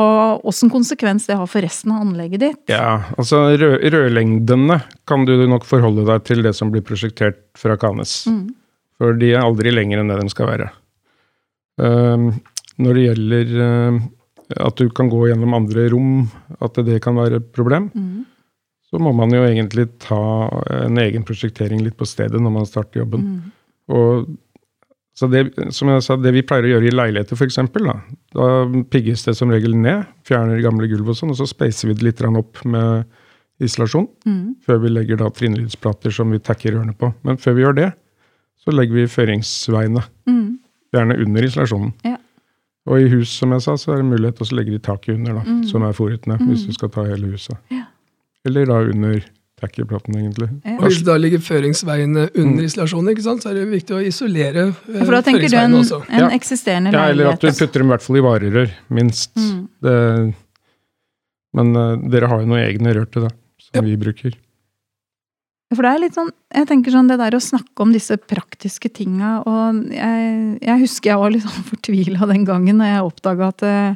[0.49, 2.63] åssen konsekvens det har for resten av anlegget ditt.
[2.73, 7.79] Ja, altså rø Rødlengdene kan du nok forholde deg til det som blir prosjektert fra
[7.79, 8.25] Kanes.
[8.27, 8.49] Mm.
[8.99, 10.71] For de er aldri lenger enn det de skal være.
[11.79, 12.33] Ehm,
[12.83, 14.01] når det gjelder uh,
[14.67, 16.27] at du kan gå gjennom andre rom,
[16.59, 18.27] at det kan være et problem, Mm.
[18.89, 20.19] Så må man jo egentlig ta
[20.81, 23.25] en egen prosjektering litt på stedet når man starter jobben.
[23.25, 23.51] Mm.
[23.93, 24.31] Og
[25.19, 25.43] så det,
[25.75, 27.97] som jeg sa, det vi pleier å gjøre i leiligheter, f.eks., da,
[28.37, 28.49] da
[28.93, 30.07] pigges det som regel ned.
[30.29, 33.09] Fjerner gamle gulv og sånn, og så spacer vi det litt opp med
[33.59, 34.07] isolasjon.
[34.29, 34.45] Mm.
[34.63, 37.11] Før vi legger da trinnlydsplater som vi takker rørene på.
[37.27, 37.89] Men før vi gjør det,
[38.63, 40.05] så legger vi føringsveiene.
[40.31, 40.47] Mm.
[40.95, 41.93] Gjerne under isolasjonen.
[42.07, 42.15] Ja.
[42.89, 45.19] Og i hus, som jeg sa, så er det mulighet til å legge de taket
[45.19, 45.65] under, da, Mm.
[45.69, 47.59] som er forutene, hvis du skal ta hele huset.
[48.49, 49.21] Eller da under
[49.59, 50.49] takkerplaten, egentlig.
[50.63, 50.77] Ja.
[50.79, 52.67] Og hvis da ligger føringsveiene under Mm.
[52.69, 55.75] isolasjonen, ikke sant, så er det viktig å isolere eh, For da tenker du en,
[55.75, 56.29] en Ja.
[56.31, 59.35] eksisterende Ja, eller at du putter dem i hvert fall i varerør, minst.
[59.35, 59.65] Mm.
[59.83, 59.97] Det,
[61.59, 63.83] men uh, dere har jo noen egne rør til det, som Ja.
[63.89, 64.37] vi bruker.
[65.75, 68.89] For det er litt sånn, jeg tenker sånn, det der å snakke om disse praktiske
[68.95, 73.49] tinga, og jeg, jeg husker jeg var litt sånn fortvila den gangen når jeg oppdaga
[73.53, 73.95] at eh,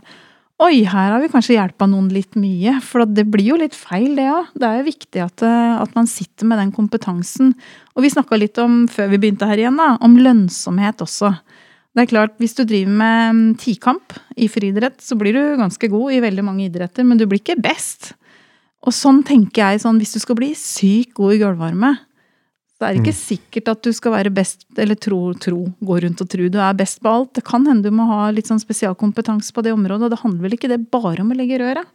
[0.62, 2.76] Oi, her har vi kanskje hjelpa noen litt mye.
[2.84, 4.52] For det blir jo litt feil, det òg.
[4.54, 7.54] Det er jo viktig at, eh, at man sitter med den kompetansen.
[7.96, 11.32] Og vi snakka litt om, før vi begynte her igjen, da, om lønnsomhet også.
[11.92, 15.88] Det er klart, Hvis du driver med mm, tikamp i friidrett, så blir du ganske
[15.88, 18.14] god i veldig mange idretter, men du blir ikke best.
[18.86, 21.98] Og sånn tenker jeg sånn, hvis du skal bli sykt god i gulvvarme,
[22.82, 26.22] så er ikke ikke sikkert at du skal være best, eller tro, tro, gå rundt
[26.24, 27.30] og tro du er best på alt.
[27.38, 30.48] Det kan hende du må ha litt sånn spesialkompetanse på det området, og det handler
[30.48, 31.86] vel ikke det bare om å legge røret?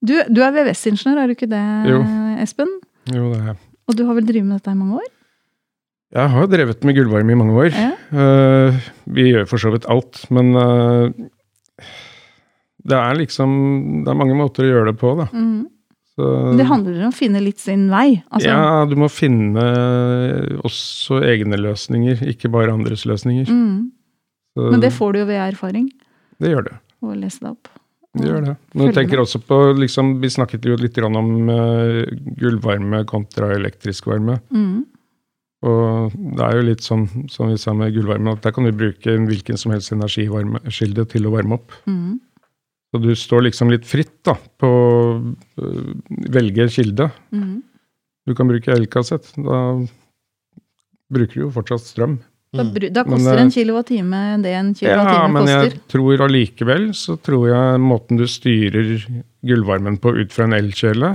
[0.00, 2.04] Du, du er VVS-ingeniør, er du ikke det, Jo.
[2.40, 2.70] Espen?
[3.10, 3.58] Jo, det er jeg.
[3.90, 5.10] Og du har vel drevet med dette i mange år?
[6.14, 7.74] Jeg har drevet med gulvvarme i mange år.
[7.74, 7.90] Ja.
[8.14, 8.78] Uh,
[9.10, 11.10] vi gjør for så vidt alt, men uh,
[12.86, 13.52] det er liksom
[14.06, 15.26] Det er mange måter å gjøre det på, da.
[15.34, 15.68] Mhm.
[16.20, 18.20] Så, Det handler om å finne litt sin vei.
[18.28, 19.64] Altså, ja, du må finne
[20.66, 23.48] også egne løsninger, ikke bare andres løsninger.
[23.48, 23.90] Mm.
[24.52, 25.88] Så, Men det får du jo ved erfaring.
[26.42, 26.76] det gjør det.
[27.00, 27.70] Og lese det opp.
[28.18, 28.54] Det gjør det.
[28.74, 32.02] Men Følger tenker også på, liksom, Vi snakket jo litt grann om uh,
[32.40, 34.40] gulvvarme kontra elektrisk varme.
[34.50, 34.82] Mm.
[35.70, 38.72] Og det er jo litt sånn som vi sa med gullvarme, at der kan du
[38.72, 41.76] bruke hvilken som helst energikilde til å varme opp.
[41.86, 42.18] Mhm.
[42.90, 45.92] Så du står liksom litt fritt da, på å øh,
[46.34, 47.10] velge kilde.
[47.30, 47.60] Mhm.
[48.26, 49.30] Du kan bruke elkassett.
[49.38, 49.60] Da
[51.10, 52.18] bruker du jo fortsatt strøm.
[52.52, 52.74] Da, Mm.
[52.92, 55.70] da Men, koster men, en kilowattime det en Ja, kilowattime men koster.
[55.70, 59.06] jeg tror allikevel så tror jeg måten du styrer
[59.46, 61.12] gullvarmen på ut fra en elkjele,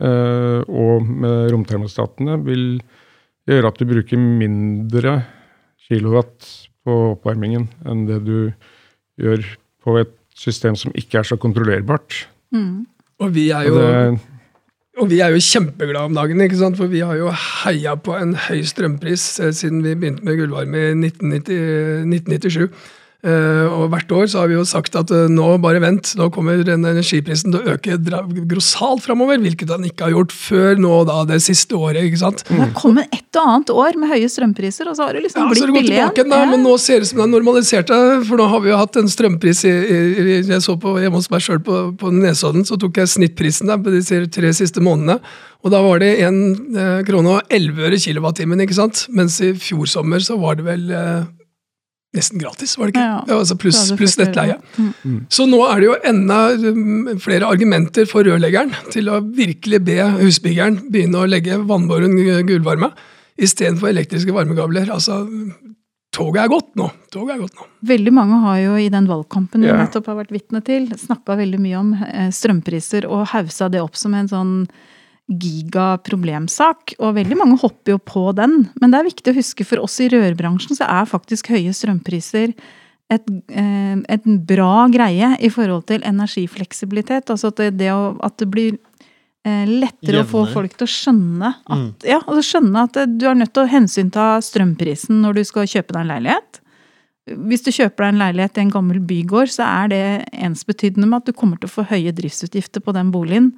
[0.00, 2.80] øh, og med romtermostatene, vil
[3.46, 5.26] gjøre at du bruker mindre
[5.86, 6.48] kilowatt
[6.86, 8.54] på oppvarmingen enn det du
[9.20, 9.44] gjør
[9.84, 12.24] på et system som ikke er så kontrollerbart.
[12.54, 12.86] Mm.
[13.22, 14.20] Og vi er jo det,
[14.98, 16.76] Og vi er jo kjempeglade om dagen, ikke sant?
[16.78, 20.78] for vi har jo heia på en høy strømpris eh, siden vi begynte med gullvarme
[20.78, 22.68] i 1990, 1997.
[23.24, 26.26] Eh, og hvert år så har vi jo sagt at eh, nå bare vent, nå
[26.34, 27.96] kommer energiprisen til å øke
[28.50, 29.40] grossalt framover.
[29.40, 32.04] Hvilket den ikke har gjort før nå da det siste året.
[32.04, 32.44] ikke sant?
[32.50, 35.40] Det har kommet et og annet år med høye strømpriser, og så har det liksom
[35.40, 37.10] Ja, så blitt har det gått billig tilbake igjen, da, men nå ser det ut
[37.10, 37.90] som det er normalisert.
[37.90, 41.18] det, For nå har vi jo hatt en strømpris i, i, Jeg så på hjemme
[41.18, 44.84] hos meg sjøl på, på Nesodden, så tok jeg snittprisen der på de tre siste
[44.84, 45.18] månedene.
[45.64, 49.06] Og da var det 1 eh, krone og 11 øre kilowattimen, ikke sant?
[49.08, 50.90] Mens i fjor sommer så var det vel
[52.14, 53.04] nesten gratis, var det ikke?
[53.04, 54.56] Ja, Ja, altså pluss Så hadde nettleie.
[55.04, 55.18] Mm.
[55.28, 59.98] Så nå er det jo enda um, flere argumenter for rørleggeren til å virkelig be
[60.22, 62.14] husbyggeren begynne å legge vannbåren
[62.48, 62.92] gulvarme
[63.40, 64.90] istedenfor elektriske varmegabler.
[64.94, 65.24] Altså,
[66.14, 66.88] toget er gått nå.
[67.10, 67.66] Toget er gått nå.
[67.90, 69.76] Veldig mange har jo i den valgkampen vi Ja.
[69.82, 73.96] nettopp har vært vitne til, snakka veldig mye om eh, strømpriser og hausa det opp
[73.98, 74.52] som en sånn
[75.30, 76.96] gigaproblemsak.
[77.00, 78.68] Og veldig mange hopper jo på den.
[78.80, 82.54] Men det er viktig å huske for oss i rørbransjen så er faktisk høye strømpriser
[83.12, 87.30] et, eh, et bra greie i forhold til energifleksibilitet.
[87.30, 88.76] Altså at det, det at det blir
[89.44, 91.94] lettere lettere å få folk til å skjønne at, Mm.
[92.08, 95.92] ja, skjønne at eh, du er nødt til å hensynta strømprisen når du skal kjøpe
[95.92, 96.60] deg en leilighet.
[97.24, 101.22] hvis du kjøper deg en leilighet i en gammel bygård, så er det ensbetydende med
[101.22, 103.54] at du kommer til å få høye driftsutgifter på den boligen.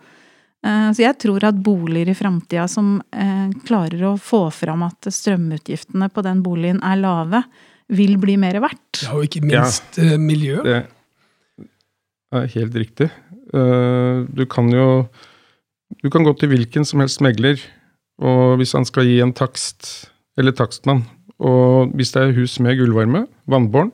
[0.67, 5.09] Eh, så jeg tror at boliger i framtida som eh, klarer å få fram at
[5.13, 7.45] strømutgiftene på den boligen er lave,
[7.95, 9.05] vil bli mer verdt.
[9.05, 10.59] Ja, og ikke minst ja, miljø.
[10.67, 10.81] Det
[12.35, 13.13] er helt riktig.
[13.47, 15.07] Du kan jo
[16.03, 17.61] Du kan gå til hvilken som helst megler,
[18.19, 21.05] og hvis han skal gi en takst, eller takstmann,
[21.39, 23.93] og hvis det er hus med gulvvarme, vannbåren,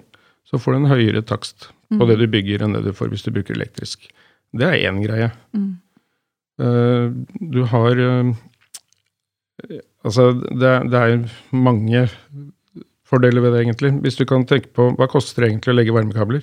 [0.48, 2.08] så får du en høyere takst på mm.
[2.08, 4.08] det du bygger enn det du får hvis du bruker elektrisk.
[4.56, 5.28] Det er én greie.
[5.52, 5.81] Mm.
[6.60, 8.32] Uh, du har uh,
[10.02, 11.20] Altså, det, det, er
[11.54, 12.08] mange
[13.06, 13.92] fordeler ved det, egentlig.
[14.02, 16.42] Hvis du kan tenke på hva koster det egentlig å legge varmekabler?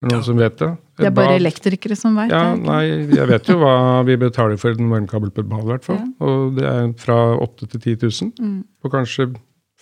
[0.00, 0.26] Er det noen ja.
[0.30, 0.70] som vet det?
[0.70, 1.42] Et det er bare bad.
[1.42, 2.62] elektrikere som vet ja, det?
[2.64, 2.84] Nei,
[3.18, 3.74] jeg vet jo hva
[4.08, 5.98] vi betaler for en varmekabel på et bad, i hvert fall.
[6.00, 6.10] Ja.
[6.24, 8.60] Og det er fra 8000 til 10 000 mm.
[8.80, 9.28] på kanskje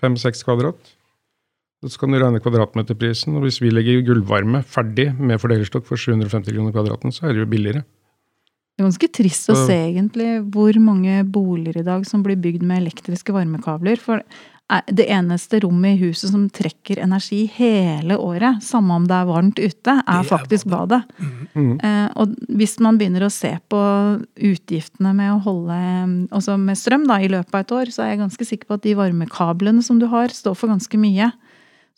[0.03, 0.95] 5-6 kvadrat.
[1.87, 6.51] Så kan du regne kvadratmeterprisen, og hvis vi legger gulvvarme ferdig med fordelerstokk for 750
[6.51, 7.85] kroner kvadraten, så er det jo billigere.
[8.79, 12.63] Det er ganske trist å se egentlig hvor mange boliger i dag som blir bygd
[12.63, 13.99] med elektriske varmekabler.
[13.99, 14.23] For
[14.87, 19.59] det eneste rommet i huset som trekker energi hele året, samme om det er varmt
[19.59, 21.01] ute, er faktisk badet.
[21.57, 21.73] Mm.
[21.75, 23.81] Eh, og hvis man begynner å se på
[24.47, 25.79] utgiftene med å holde
[26.31, 28.79] Altså med strøm da, i løpet av et år, så er jeg ganske sikker på
[28.79, 31.33] at de varmekablene som du har, står for ganske mye.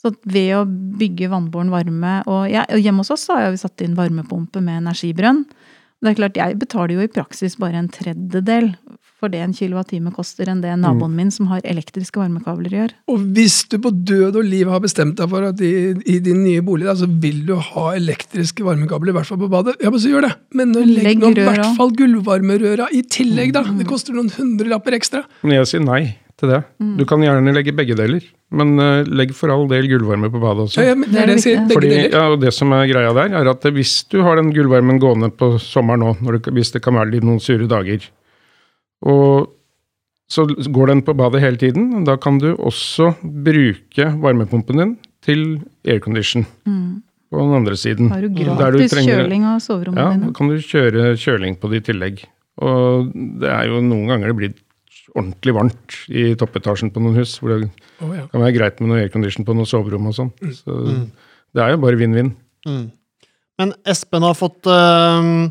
[0.01, 3.99] Så ved å bygge vannbåren varme Og ja, hjemme hos oss har vi satt inn
[3.99, 5.45] varmepumpe med energibrønn.
[6.01, 8.73] Det er klart, Jeg betaler jo i praksis bare en tredjedel
[9.21, 11.17] for det en kilowattime koster, enn det naboen mm.
[11.19, 12.95] min som har elektriske varmekabler gjør.
[13.13, 16.41] Og hvis du på død og liv har bestemt deg for at i, i din
[16.47, 19.93] nye bolig da, så vil du ha elektriske varmekabler, i hvert fall på badet, ja,
[19.93, 20.33] men så gjør det.
[20.57, 23.67] Men legg nå i hvert fall gulvvarmerøra i tillegg, da.
[23.77, 25.27] Det koster noen hundrelapper ekstra.
[25.45, 26.03] Men jeg sier nei
[26.41, 26.65] til det.
[26.81, 26.95] Mm.
[26.97, 28.25] Du kan gjerne legge begge deler.
[28.51, 30.83] Men uh, legg for all del gulvvarme på badet også.
[30.83, 31.93] Ja, ja, det er det jeg sier, Fordi.
[32.09, 35.31] Ja, og det som er greia der, er at hvis du har den gulvvarmen gående
[35.31, 38.09] på sommeren nå, det, hvis det kan være litt noen sure dager,
[39.07, 39.53] og
[40.31, 42.05] så går den på badet hele tiden.
[42.07, 44.93] Da kan du også bruke varmepumpen din
[45.27, 45.47] til
[45.87, 46.47] aircondition.
[46.67, 47.03] Mm.
[47.31, 48.11] På den andre siden.
[48.11, 50.31] Har du gratis du trenger, kjøling av soverommene ja, dine?
[50.31, 52.25] Ja, kan du kjøre kjøling på det i tillegg.
[52.67, 54.55] Og det er jo noen ganger det blir
[55.15, 57.39] ordentlig varmt i toppetasjen på noen hus.
[57.41, 58.29] Hvor det oh, ja.
[58.31, 60.33] kan være greit med noe aircondition på noen soverom og sånn.
[60.43, 60.55] Mm.
[60.57, 61.05] Så mm.
[61.57, 62.33] det er jo bare vinn-vinn.
[62.69, 62.87] Mm.
[63.61, 65.51] Men Espen har fått øh,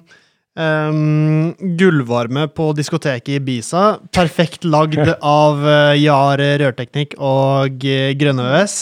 [0.59, 3.99] Um, gullvarme på diskoteket i Ibiza.
[4.11, 8.81] Perfekt lagd av uh, Jar rørteknikk og uh, Grønne ØS.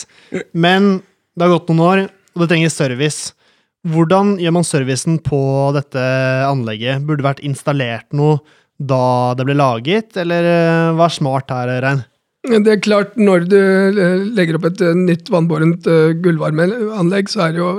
[0.58, 0.96] Men
[1.38, 2.02] det har gått noen år,
[2.34, 3.36] og det trenger service.
[3.88, 5.40] Hvordan gjør man servicen på
[5.76, 6.02] dette
[6.48, 7.04] anlegget?
[7.06, 8.40] Burde det vært installert noe
[8.78, 12.06] da det ble laget, eller uh, hva er smart her, Rein?
[12.48, 13.60] Det er klart, når du
[14.38, 15.88] legger opp et nytt vannbårent
[16.24, 17.72] gullvarmeanlegg, så er det jo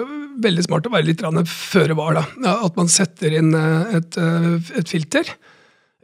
[0.43, 2.19] veldig smart å være litt føre var.
[2.19, 2.55] da.
[2.65, 5.27] At man setter inn eh, et, eh, et, filter,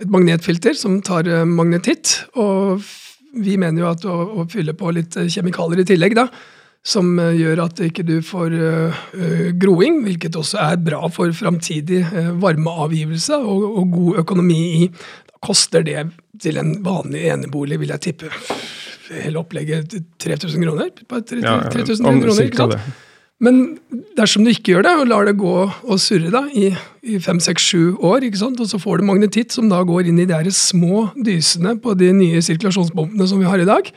[0.00, 2.16] et magnetfilter som tar eh, magnetitt.
[2.40, 2.82] Og
[3.44, 6.28] vi mener jo at å, å fylle på litt kjemikalier i tillegg, da,
[6.84, 9.04] som gjør at ikke du får uh,
[9.60, 12.02] groing, hvilket også er bra for framtidig
[12.42, 14.90] varmeavgivelse og, og, god økonomi i.
[15.30, 16.10] Da koster det
[16.42, 18.32] til en vanlig enebolig, vil jeg tippe,
[19.14, 20.92] hele opplegget 3000 kroner?
[21.08, 22.76] 3000 ja, ja, 3000 kroner, ikke sant?
[22.76, 23.00] Det.
[23.42, 23.60] Men
[24.16, 26.70] dersom du ikke gjør det, og lar det gå og surre da, i,
[27.02, 28.60] i fem, seks, sju år, ikke sant?
[28.62, 32.12] og så får du magnetitt som da går inn i de små dysene på de
[32.14, 33.90] nye sirkulasjonspumpene som vi har i dag.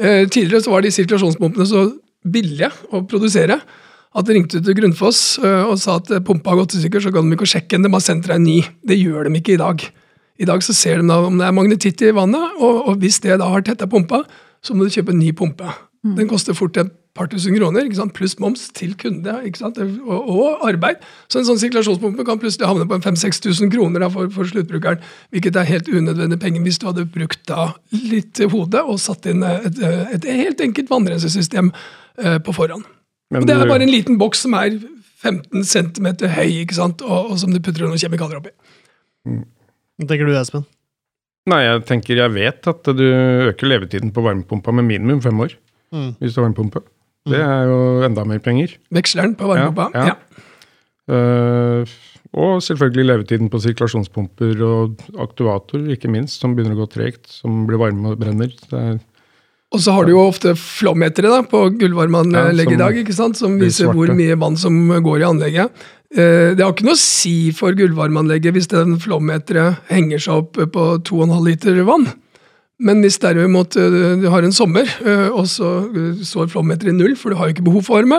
[0.00, 1.86] Eh, tidligere så var de sirkulasjonspumpene så
[2.24, 3.58] billige å produsere
[4.14, 7.12] at de ringte til Grunnfoss eh, og sa at pumpa har gått i stykker, så
[7.14, 8.60] kan de ikke sjekke den, de har sendt deg en ny.
[8.86, 9.86] Det gjør de ikke i dag.
[10.38, 13.20] I dag så ser de da om det er magnetitt i vannet, og, og hvis
[13.22, 14.24] det da har tetta pumpa,
[14.64, 15.66] så må du kjøpe en ny pumpe.
[16.04, 16.14] Mm.
[16.18, 21.02] Den koster fort et par tusen kroner, pluss moms til kunde og, og, arbeid.
[21.30, 25.02] Så en sånn sirkulasjonspumpe kan plutselig havne på 5000-6000 kroner da, for, for, sluttbrukeren.
[25.30, 29.46] Hvilket er helt unødvendig penger hvis du hadde brukt da litt hode og satt inn
[29.46, 31.70] et, et, helt enkelt vannrensesystem
[32.16, 32.84] på forhånd.
[33.32, 34.76] Men og Det er bare en liten boks som er
[35.24, 37.02] 15 cm høy, ikke sant?
[37.02, 38.52] Og, og som du putter noen kjemikalier oppi.
[39.26, 39.44] Mm.
[39.98, 40.66] Hva tenker du, Espen?
[41.50, 43.04] Nei, jeg tenker jeg vet at du
[43.50, 45.56] øker levetiden på varmepumpa med minimum fem år
[45.92, 46.10] mm.
[46.20, 46.84] hvis du har varmepumpe.
[47.28, 48.76] Det er jo enda mer penger.
[48.92, 49.90] Veksleren på varmepumpa.
[49.96, 50.12] Ja.
[50.12, 50.16] ja.
[51.04, 51.94] Uh,
[52.34, 57.62] og selvfølgelig levetiden på sirkulasjonspumper og aktuator, ikke minst, som begynner å gå tregt, som
[57.68, 58.56] blir varme og brenner.
[59.74, 63.38] Og så har du jo ofte flommetere på gullvarmeanlegget ja, i dag, ikke sant?
[63.40, 65.84] som viser hvor mye vann som går i anlegget.
[66.14, 70.60] Uh, det har ikke noe å si for gullvarmeanlegget hvis den flommeteret henger seg opp
[70.76, 72.06] på 2,5 liter vann.
[72.84, 74.88] Men hvis derimot du har en sommer,
[75.30, 75.68] og så
[76.26, 78.18] står flommeteret i null, for du har jo ikke behov for varme,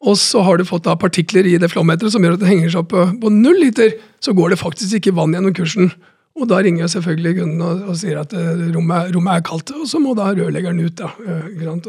[0.00, 2.72] og så har du fått da partikler i det flommeteret som gjør at det henger
[2.72, 3.92] seg opp på, på null liter,
[4.24, 5.92] så går det faktisk ikke vann gjennom kursen.
[6.38, 8.32] Og da ringer jeg selvfølgelig kunden og, og sier at
[8.74, 10.94] rommet, rommet, er kaldt, og så må da rørleggeren ut.
[11.00, 11.10] da.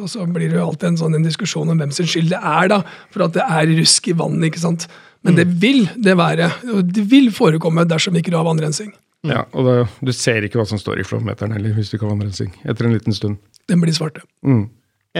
[0.01, 2.41] Og så blir det jo alltid en sånn en diskusjon om hvem sin skyld det
[2.41, 2.81] er, da,
[3.13, 4.49] for at det er rusk i vannet.
[4.49, 4.87] ikke sant?
[5.21, 6.49] Men det vil det være.
[6.73, 8.91] og Det vil forekomme dersom ikke du har vannrensing.
[9.27, 12.07] Ja, og da, Du ser ikke hva som står i flommeteren heller, hvis du ikke
[12.07, 12.53] har vannrensing.
[12.65, 13.37] Etter en liten stund.
[13.69, 14.23] Den blir svarte.
[14.41, 14.65] Mm.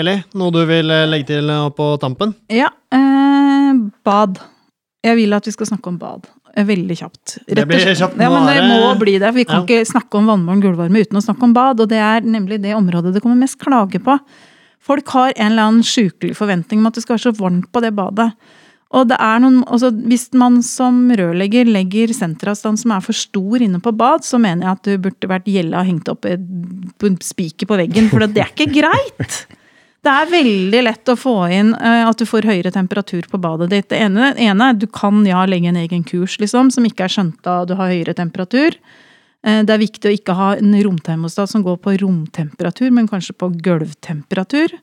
[0.01, 2.33] Eli, noe du vil eh, legge til eh, på tampen?
[2.49, 2.71] Ja.
[2.95, 4.41] Eh, bad.
[5.05, 6.29] Jeg vil at vi skal snakke om bad.
[6.55, 7.37] Eh, veldig kjapt.
[7.47, 8.17] det blir kjapt.
[8.19, 9.27] Ja, men det må bli det.
[9.29, 9.65] For vi kan ja.
[9.65, 11.83] ikke snakke om vannbåren gulvvarme uten å snakke om bad.
[11.83, 14.17] Og det er nemlig det området det kommer mest klage på.
[14.81, 17.83] Folk har en eller annen sjukelig forventning om at det skal være så varmt på
[17.83, 18.31] det badet.
[18.91, 23.63] Og det er noen, altså Hvis man som rørlegger legger senteravstand som er for stor
[23.63, 27.69] inne på bad, så mener jeg at du burde vært gjella hengt opp en spiker
[27.69, 29.43] på veggen, for det er ikke greit!
[30.01, 33.69] Det er veldig lett å få inn uh, at du får høyere temperatur på badet
[33.69, 33.89] ditt.
[33.93, 37.13] Det ene, ene er du kan ja legge en egen kurs, liksom, som ikke er
[37.13, 38.77] skjønt av du har høyere temperatur.
[39.45, 43.37] Uh, det er viktig å ikke ha en romtermostat som går på romtemperatur, men kanskje
[43.37, 44.73] på gulvtemperatur.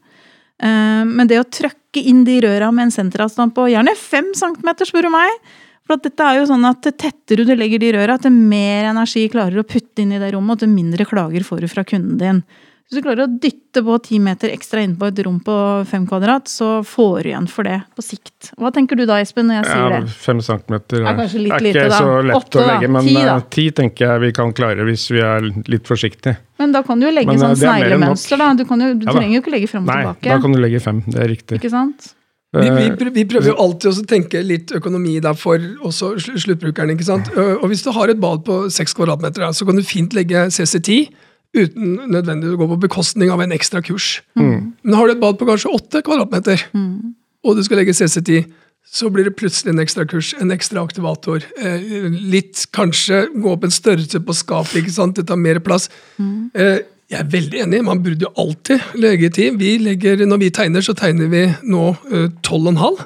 [0.63, 4.87] Uh, men det å trøkke inn de røra med en senteravstand på gjerne fem centimeter,
[4.87, 5.51] spør du meg.
[5.89, 9.65] For dette er jo sånn at tettere du legger de røra, til mer energi klarer
[9.65, 12.43] å putte inn i det rommet, og til mindre klager får du fra kunden din.
[12.89, 15.55] Hvis du klarer å dytte på ti meter ekstra inn på et rom på
[15.91, 18.49] fem kvadrat, så får du igjen for det på sikt.
[18.57, 20.15] Hva tenker du da, Espen, når jeg sier ja, det?
[20.25, 21.99] Fem centimeter er, er, er lite, ikke da.
[22.01, 25.05] så lett Åtte, å legge, men ti, uh, ti tenker jeg vi kan klare hvis
[25.13, 26.39] vi er litt forsiktige.
[26.65, 28.49] Men da kan du jo legge men, sånn sneglemønster, da.
[28.57, 30.33] Du, jo, du ja, trenger jo ikke legge fram og Nei, tilbake.
[30.33, 31.61] Da kan du legge fem, det er riktig.
[31.61, 32.11] Ikke sant?
[32.57, 36.97] Vi, vi, eh, vi, prøver jo alltid å tenke litt økonomi der for også sluttbrukeren.
[36.97, 37.29] ikke sant?
[37.37, 41.11] Og Hvis du har et bad på seks kvadratmeter, så kan du fint legge CC10
[41.57, 44.19] uten nødvendig å gå på bekostning av en ekstra kurs.
[44.39, 44.75] Mm.
[44.83, 47.15] Men har du et bad på kanskje åtte kvadratmeter, mm.
[47.47, 48.49] og du skal legge CC10,
[48.89, 51.45] så blir det plutselig en ekstra kurs, en ekstra aktivator.
[51.61, 55.19] Eh, litt kanskje gå opp en størrelse på skapet, ikke sant?
[55.19, 55.91] det tar mer plass.
[56.17, 56.49] Mm.
[56.55, 59.55] Eh, jeg er veldig enig, man burde jo alltid legge tid.
[59.61, 62.77] Vi legger, når vi tegner, så tegner vi nå uh, 12,5.
[62.83, 62.99] halv.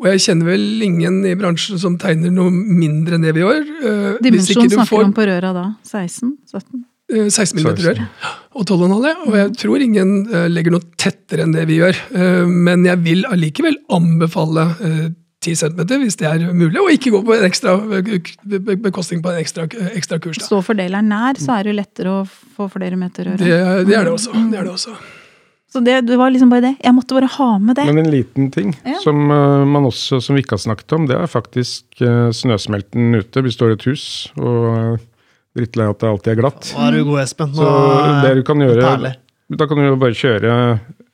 [0.00, 3.60] Og jeg kjenner vel ingen i bransjen som tegner noe mindre enn det vi gjør.
[3.84, 5.04] Uh, Dimensjon snakker får...
[5.04, 5.66] om på røra da?
[5.84, 6.32] 16?
[6.48, 6.80] 17?
[7.12, 8.00] 16 mm rør
[8.52, 9.24] og 12,5.
[9.28, 11.98] Og jeg tror ingen uh, legger noe tettere enn det vi gjør.
[12.14, 15.06] Uh, men jeg vil allikevel anbefale uh,
[15.42, 17.72] 10 cm hvis det er mulig, og ikke gå på en ekstra
[18.84, 20.38] bekostning på en ekstra, ekstra kurs.
[20.38, 20.46] Da.
[20.46, 23.40] Stå fordeleren nær, så er det lettere å få flere meter rør.
[23.40, 23.50] Det,
[23.88, 24.36] det, er det også.
[24.36, 24.94] Det er det også.
[25.72, 26.72] Så det, det, var liksom bare det.
[26.84, 27.88] Jeg måtte bare ha med det.
[27.88, 29.00] Men en liten ting ja.
[29.02, 32.04] som, man også, som vi ikke har snakket om, det er faktisk
[32.38, 33.42] snøsmelten ute.
[33.42, 34.04] Vi står i et hus.
[34.36, 35.00] og
[35.58, 36.70] drittlei at det alltid er glatt.
[36.72, 37.52] Nå er du god, Espen.
[37.52, 37.72] Nå så
[38.24, 39.14] det du kan gjøre,
[39.52, 40.54] da kan du jo bare kjøre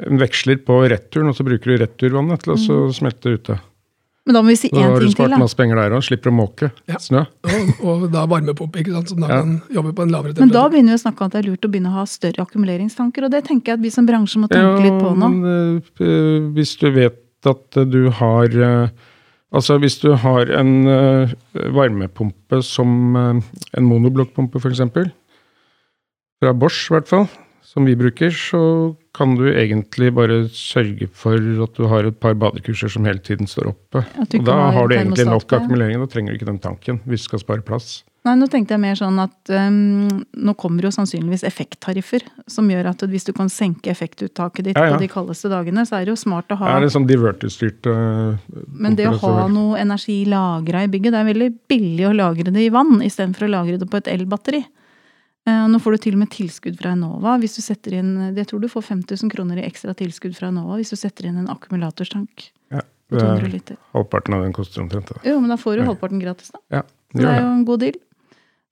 [0.08, 2.94] en veksler på returen, og så bruker du returvannet til å mm.
[3.00, 3.58] smelte ute.
[4.28, 4.84] Men da må vi si én ting til.
[4.84, 6.02] Da har du spart masse penger der òg.
[6.04, 6.98] Slipper å måke ja.
[7.00, 7.22] snø.
[7.48, 9.08] Og, og da varmepumpe, ikke sant?
[9.08, 9.38] så da ja.
[9.40, 10.44] kan jobbe på en lavere temperatur.
[10.44, 12.04] Men da begynner vi å snakke om at det er lurt å begynne å ha
[12.12, 15.14] større akkumuleringstanker, og det tenker jeg at vi som bransje må tenke ja, litt på
[15.16, 15.30] nå.
[15.32, 19.08] Men, øh, hvis du vet at du har øh,
[19.54, 21.32] Altså hvis du har en uh,
[21.74, 23.38] varmepumpe som uh,
[23.76, 24.82] en monoblokkpumpe f.eks.,
[26.38, 27.24] fra Bosch i hvert fall,
[27.66, 28.60] som vi bruker, så
[29.16, 31.34] kan du egentlig bare sørge for
[31.64, 34.04] at du har et par badekurser som hele tiden står oppe.
[34.22, 37.32] Og da har du egentlig nok akkumulering, da trenger du ikke den tanken hvis du
[37.32, 38.04] skal spare plass.
[38.28, 42.90] Nei, nå tenkte jeg mer sånn at um, nå kommer jo sannsynligvis effekttariffer, som gjør
[42.90, 44.96] at hvis du kan senke effektuttaket ditt ja, ja.
[44.96, 47.08] på de kaldeste dagene, så er det jo smart å ha Ja, det er sånn
[47.08, 48.36] diverterstyrt uh,
[48.68, 52.52] Men det å ha noe energi lagra i bygget, det er veldig billig å lagre
[52.52, 54.60] det i vann istedenfor å lagre det på et elbatteri.
[55.48, 57.38] Uh, nå får du til og med tilskudd fra Enova.
[57.40, 60.76] hvis du setter inn, Jeg tror du får 5000 kroner i ekstra tilskudd fra Enova
[60.76, 62.50] hvis du setter inn en akkumulatorstank.
[62.74, 65.14] Ja, det er halvparten av den koster omtrent.
[65.24, 66.60] Jo, men da får du halvparten gratis, da.
[66.80, 67.96] Ja, det, det er jo en god deal.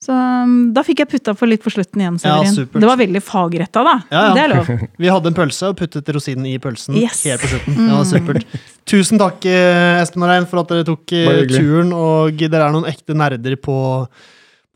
[0.06, 2.18] Så um, da fikk jeg putta for litt på slutten igjen.
[2.22, 3.96] Ja, det var veldig fagretta, da.
[4.12, 4.36] Ja, ja.
[4.36, 4.70] Det er lov.
[5.02, 7.24] Vi hadde en pølse og puttet rosinen i pølsen yes.
[7.26, 7.80] helt på slutten.
[7.80, 8.06] Ja, mm.
[8.12, 8.62] supert.
[8.86, 11.90] Tusen takk, eh, Espen og Rein, for at dere tok eh, turen.
[11.96, 13.76] Og dere er noen ekte nerder på,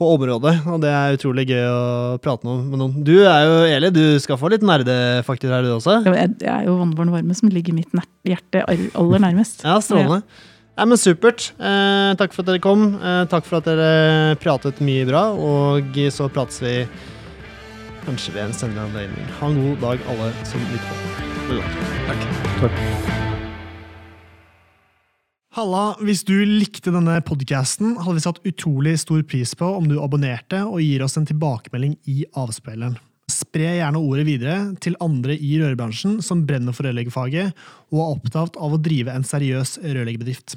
[0.00, 1.80] på området, og det er utrolig gøy å
[2.24, 2.98] prate med noen.
[3.06, 6.00] Du er jo Eli, du skal få litt nerdefaktor her, du også?
[6.10, 7.94] Jeg er jo vannbåren Varme, som ligger mitt
[8.26, 9.62] hjerte aller nærmest.
[9.62, 10.24] Ja, strålende.
[10.80, 11.50] Nei, men Supert.
[11.60, 12.94] Eh, takk for at dere kom.
[12.96, 15.26] Eh, takk for at dere pratet mye bra.
[15.36, 16.72] Og så prates vi
[18.06, 19.26] kanskje ved en senere anledning.
[19.42, 21.02] Ha en god dag, alle som lytter
[21.50, 21.58] på.
[22.06, 22.24] Takk.
[22.62, 22.80] takk.
[25.58, 29.98] Halla, hvis du likte denne podkasten, hadde vi satt utrolig stor pris på om du
[30.00, 32.96] abonnerte og gir oss en tilbakemelding i avspilleren.
[33.30, 37.52] spre gjerne ordet videre til andre i rørbransjen som brenner for rørleggerfaget
[37.92, 40.56] og er opptatt av å drive en seriøs rørleggerbedrift.